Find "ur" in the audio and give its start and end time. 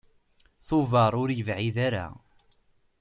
1.21-1.29